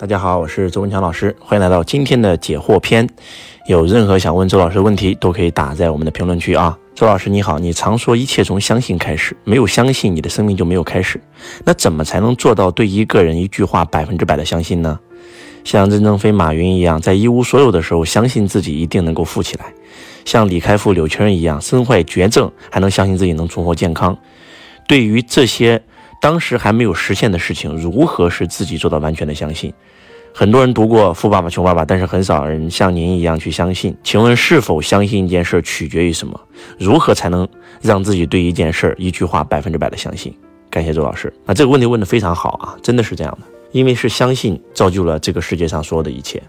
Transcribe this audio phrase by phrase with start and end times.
[0.00, 3.06] 大家好，我是周文强老师，欢迎来到今天的解惑篇。
[3.66, 6.74] 有任何想问周老师的问题，都可以打在我们的评论区啊。
[6.94, 11.20] 周老师你好，你常说一切从相信开始，没有相信，你的生命就没有开始。
[11.66, 14.98] 那怎么才能做到对一个人一句话百分之百的相信呢？
[15.64, 19.66] 像任正非、马云一样，在一无所有的时候，相信自己一定能够富起来；
[20.24, 24.16] 像李开复、柳青一样，身患绝症还能相信自己能重获健康。
[24.88, 25.82] 对于这些。
[26.20, 29.72] 当时还没有实现的事情，如何使自己做到完全的相信？
[30.32, 33.96] 很多人读过《富爸爸穷爸爸》，但是很少人像您一样去相信。
[34.04, 36.38] 请问是否相信一件事取决于什么？
[36.78, 37.48] 如何才能
[37.80, 40.32] 让自己对一件事、一句话百分之百的相信？
[40.68, 41.32] 感谢周老师。
[41.46, 46.40] 那这个问题问得非常好啊，真的是这样的，因为是相信造就了这个世界上所有的一切。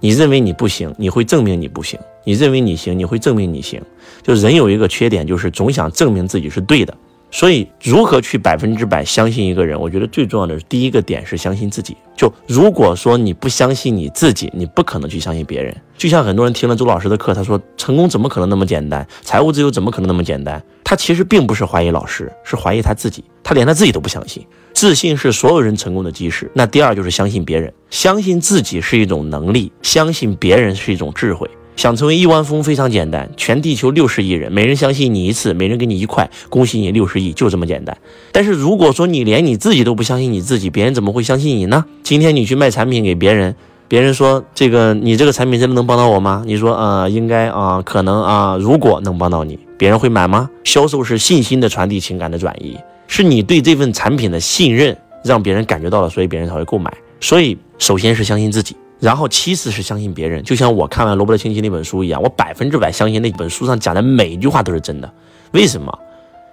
[0.00, 3.82] 你认为你不行，你会证明你不行；你认为你行，你会证明你行。
[4.22, 6.94] 就人有一个缺点，就是总想证明自己是对的。
[7.34, 9.78] 所以，如何去百分之百相信一个人？
[9.80, 11.96] 我觉得最重要的是第一个点是相信自己。
[12.16, 15.74] 就如果说你不相信你自己，你不可能去相信别人。
[15.98, 19.04] 就像很多人听了周老师的课，他说成功怎么可能那么简单？
[19.22, 20.62] 财务自由怎么可能那么简单？
[20.84, 23.24] 他其实并不是怀疑老师，是怀疑他自己。
[23.42, 24.46] 他连他自己都不相信。
[24.72, 26.48] 自信是所有人成功的基石。
[26.54, 31.50] 那第二就是相信别人，相信自己是一种能力，相信别人是一种智慧。
[31.76, 37.96] 想成为亿万富翁非常简单，全地球六十亿人，每人相信你一次，每人给你一块，恭喜你六十亿，就这么简单。
[38.32, 41.84] 但是如果说你连你自己都不相信你自己，别人怎么会相信你呢？
[42.02, 43.54] 今天你去卖产品给别人，
[43.88, 46.44] 别人说这个你这个产品真的能帮到我吗？
[46.46, 50.48] 你说啊，应该啊，可能啊，如果能帮到你，别人会买吗？
[50.62, 52.76] 销售是信心的传递，情感的转移，
[53.08, 56.92] 是你对这份产品的信任，让别人感觉到了，所以别人才会购买。
[57.20, 58.76] 所以首先是相信自己。
[59.00, 65.12] 然后其次是相信别人，就像我看完罗伯特清崎那本书一样，我百分之百相信那本书上讲的每一句话都是真的。
[65.52, 65.98] 为什么？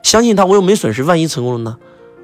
[0.03, 1.77] 相信他，我又没损失，万一成功了呢？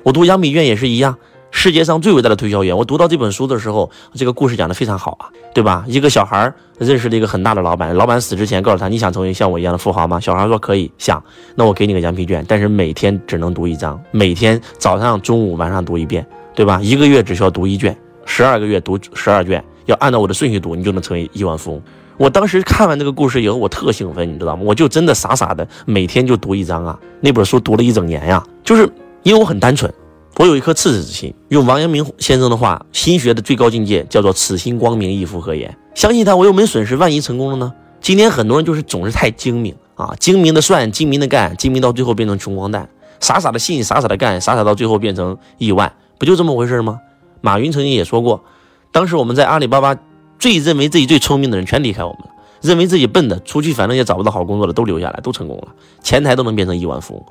[0.04, 1.18] 我读杨比卷也是一样，
[1.52, 2.76] 世界上最伟大的推销员。
[2.76, 5.86] 我读到这本书的时候，这个故事讲的非常好啊，对吧？
[5.88, 11.24] 一个小孩认识了一个很大的老板，老板死之前告诉他：“你想成为像我一样的富豪吗？”小孩说：“可以。”想，
[11.56, 16.80] 那我给你个羊皮卷，但是每天只能读一张，每天早上、中午、晚上读一遍，对吧？
[16.82, 17.96] 一个月只需要读一卷，
[18.26, 19.64] 十二个月读十二卷。
[19.88, 21.82] 要按照我的顺序读，你就能成为亿万富翁。
[22.18, 24.62] 我当时看完这个故事以后，我特兴奋，你知道吗？
[24.66, 26.98] 我就真的傻傻的每天就读一章啊。
[27.22, 28.90] 那本书读了一整年呀，就是
[29.24, 29.92] 因为我很单纯，
[30.36, 31.34] 我有一颗赤子之心。
[31.50, 35.76] 用王阳明先生的话，心学的最高境界叫做“此心光明，亦复何言”。
[35.96, 37.74] 相信他，我又没损失，万一成功了呢？
[38.02, 47.00] 今天很多人就是总是太精明啊，精明的算，精明的干，精明到最后变成穷光蛋，傻傻的信，傻傻的干，傻傻到最后变成亿万，不就这么回事吗？
[47.42, 48.44] 马云曾经也说过。
[48.92, 49.96] 当时我们在阿里巴巴，
[50.40, 52.30] 最认为自己最聪明的人全离开我们了，
[52.62, 55.68] 认为自己笨的出去反正也找不到好工作的都留下来，都成功了，
[56.02, 57.26] 前台都能变成亿万富翁。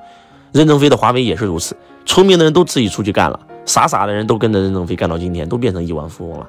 [0.53, 1.75] 任正非的华为也是如此，
[2.05, 6.47] 聪明的人都自己出去干了，傻傻的人都跟着任正非干到今天，都变成亿万富翁了。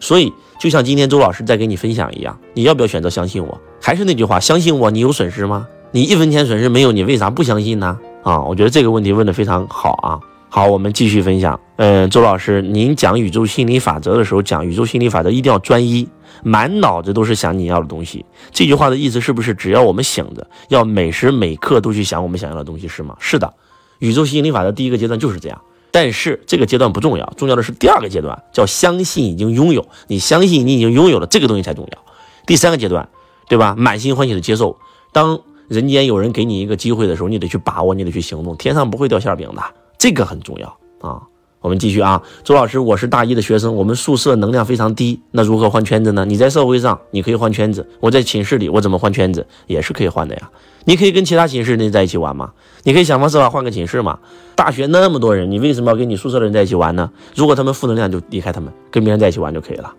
[0.00, 3.58] 所以就像今天周老师在给你分享一样，你要不要选择相信我？
[3.80, 5.66] 还是那句话，相信我，你有损失吗？
[5.92, 7.98] 你一分钱损失没有，你为啥不相信呢？
[8.22, 10.20] 啊，我觉得这个问题问得非常好啊。
[10.56, 11.60] 好，我们继续分享。
[11.76, 16.08] 嗯，周老师，您讲宇宙心理法则的时候，讲宇宙心理法则一定要专一，
[16.42, 18.24] 满脑子都是想你要的东西。
[18.52, 23.14] 这句话的意思是不是只要我们醒着，要每时每刻都去想我们想要的东西，是吗？
[23.20, 23.52] 是的，
[23.98, 25.60] 宇宙心理法则第一个阶段就是这样。
[25.90, 29.86] 但是这个阶段不重要，重要的是第二个阶段，叫相信已经拥有。
[30.06, 31.98] 你相信你已经拥有了这个东西才重要。
[32.46, 33.06] 第三个阶段，
[33.46, 33.74] 对吧？
[33.76, 34.78] 满心欢喜的接受。
[35.12, 35.38] 当
[35.68, 38.56] 人间有人给你一个机会的时候，你得去把握，你得去行动。
[38.56, 39.62] 天上不会掉馅饼的。
[40.06, 40.68] 这个很重要
[41.00, 41.20] 啊！
[41.60, 46.24] 我们继续啊，周老师，我是大一的学生，我们宿舍能量非常低，那如何换圈子呢？
[46.24, 50.48] 你在社会上你可以换圈子，我在寝室里我怎么换圈子也是可以换的呀。
[50.84, 52.52] 你可以跟其他寝室的人在一起玩吗？
[52.84, 54.16] 你可以想方设法换个寝室嘛。
[54.54, 57.10] 大学那么多人，你为什么要跟你宿舍的人在一起玩呢？
[57.34, 59.92] 如果他们负能量，就离开他们，跟别人在一起玩就可以了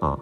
[0.00, 0.18] 啊。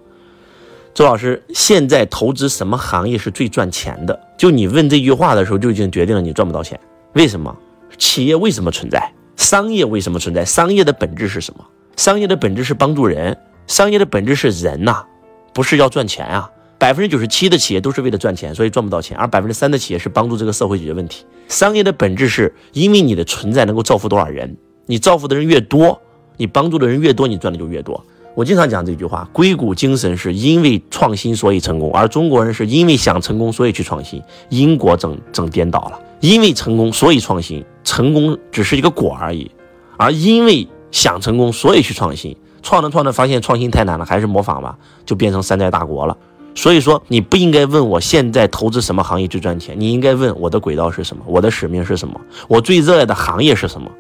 [0.93, 4.21] 周老师，现在投资什么行业是最赚钱的？
[4.37, 6.79] 就你问这句话的时候，就已经决定了你赚不到钱。
[7.15, 7.57] 为什么？
[7.99, 9.11] 企业为什么存在？
[9.43, 10.45] 商业为什么存在？
[10.45, 11.65] 商业的本质是什么？
[11.97, 13.37] 商业的本质是帮助人，
[13.67, 15.05] 商业的本质是人呐，
[15.53, 16.49] 不是要赚钱啊。
[16.79, 21.27] 百分之九十七的企业都是为了赚钱，所以赚不到钱，而百分之三的企业是帮助这个社会解决问题。
[21.49, 24.57] 商业的本质是因为你的存在能够造福多少人，
[24.87, 26.01] 你造福的人越多，
[26.37, 28.03] 你帮助的人越多，你赚的就越多。
[28.37, 34.23] 我经常讲这句话：硅谷精神是因为创新所以成功，而中国人是因为想成功所以去创新。
[34.51, 36.01] 英国整整颠倒了。
[36.23, 37.63] 因为成功，所以创新。
[37.85, 39.51] 成功只是一个果而已，
[39.99, 42.35] 而因为想成功，所以去创新。
[42.63, 46.17] 创着创着，发现创新太难了，还是模仿吧，就变成山寨大国了。
[46.55, 53.91] 所以说，你不应该问我现在投资什么行业最赚钱，你应该问我的轨道是什么，我的使命是什么，我最热爱的行业是什么，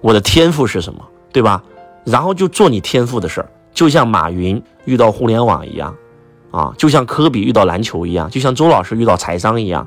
[0.00, 1.60] 我的天赋是什么，对吧？
[2.04, 5.92] 然后就做你天赋的事儿，就像马云遇到互联网一样，
[6.52, 9.84] 啊，就像科比遇到篮球一样，就像周老师遇到财商一样，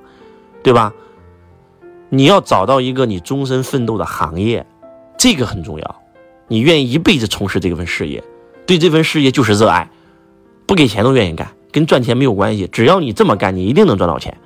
[0.62, 0.92] 对吧？
[2.10, 4.66] 你要找到一个你终身奋斗的行业，
[5.18, 5.96] 这个很重要。
[6.48, 8.24] 你愿意一辈子从事这份事业，
[8.66, 9.90] 对这份事业就是热爱，
[10.66, 12.66] 不给钱都愿意干，跟赚钱没有关系。
[12.72, 14.38] 只要你这么干，你一定能赚到钱。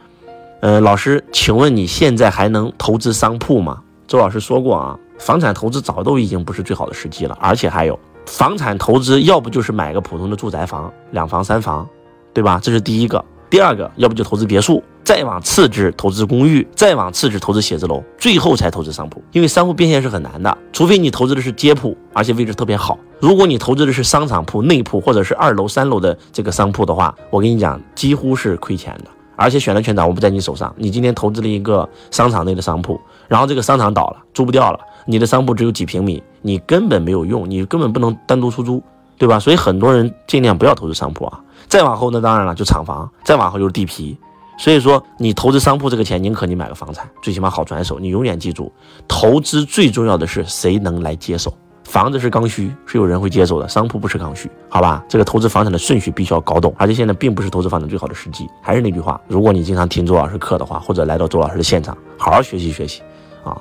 [0.62, 3.82] 呃，老师，请问你现在还能投资商铺吗？
[4.08, 11.88] 周老师说过啊，房产投资早都已经不是最好的时机了，而且还有，房产投资要不就是买个普通的住宅房，两房三房，
[12.34, 12.60] 对吧？
[12.62, 13.24] 这是第一个。
[13.52, 19.22] 第二个，要不就投资别墅，再往次之投资公寓，再往次之投资写字楼，最后才投资商铺。
[19.34, 22.98] 因为商铺变现是很难的，除非你投资的是街铺，而且位置特别好。
[23.20, 29.12] 如果你投资的是商场铺、内铺或者是二楼、三楼的这个商铺的话，我跟你讲，几乎是亏钱的。
[29.36, 30.74] 而且选择权掌握不在你手上。
[30.78, 32.98] 你今天投资了一个商场内的商铺，
[33.28, 38.82] 然后这个商场倒了，租不掉了，你的商铺只有几平米，你根本没有用，你根本不能单独出租，
[39.22, 39.38] 对吧？
[39.38, 41.40] 所以很多人尽量不要投资商铺啊。
[41.68, 44.18] 再往后呢，当然了，就厂房；再往后就是地皮。
[44.58, 48.00] 所以说，你投资商铺这个钱，宁可你买个房产，最起码好转手。
[48.00, 48.74] 你永远记住，
[49.08, 51.54] 投资最重要的是谁能来接手。
[51.84, 55.06] 房子是刚需，是有人会接手的；商铺不是刚需，好吧？
[55.08, 56.74] 这个投资房产的顺序必须要搞懂。
[56.80, 58.50] 而且现在并不是投资房产最好的时机。
[58.60, 63.04] 还是那句话，如果你经常听周老师课的话，或者来到周老师的现场，好好学习学习
[63.44, 63.56] 啊。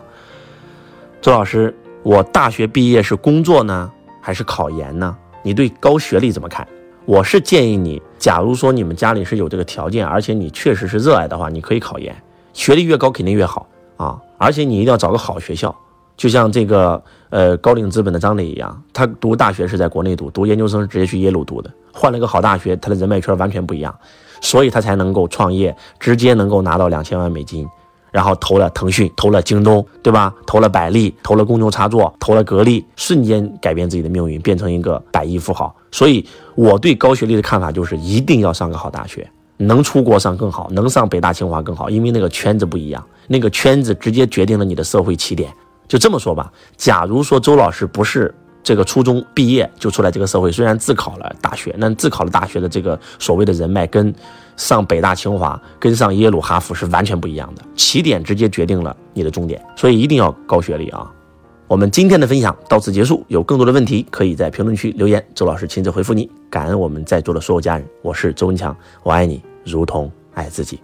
[1.20, 3.90] 周老师，我大学毕业是工作呢，
[4.22, 5.14] 还是考研呢？
[5.42, 6.66] 你对高学历怎么看？
[7.06, 12.14] 我是建议你，假如说你们家里是有这个条件，而且你确实是热爱的话，你可以考研，
[12.52, 13.66] 学历越高肯定越好
[13.96, 14.20] 啊！
[14.36, 15.74] 而且你一定要找个好学校，
[16.16, 23.94] 就像这个呃高瓴资本的张磊一样，他读大学是在国内读，读研究生直接去耶鲁读的，换了个好大学，他的人脉圈完全不一样，
[24.42, 27.66] 所以他才能够创业，直接能够拿到两千万美金。
[28.10, 30.32] 然后投了腾讯，投了京东，对吧？
[30.46, 35.74] 投了百丽，投了公牛插座，投了格力，瞬间改变自己的命运，变成一个百亿富豪。
[35.92, 45.52] 所以我对高学历的看法就是，一定要上个好大学，能出国上更好，能上北大清华更好，因为那个圈子不一样，那个圈子直接决定了你的社会起点。
[45.88, 48.34] 就这么说吧，假如说周老师不是。
[48.62, 54.14] 这个初中毕业就出来这个社会，虽然自考了大学，那自考了大学的这个所谓的人脉，跟
[54.56, 57.62] 上北大清华、跟上耶鲁哈佛是完全不一样的。
[57.74, 61.10] 起点直接决定了你的终点，所以一定要高学历啊！
[61.66, 66.30] 我们今天的分享到此结束，有更多的问题可以在评论区留言，周老师亲自回复你。
[66.50, 70.80] 感恩我们在座的所有家人，我是周文强，我爱你如同爱自己。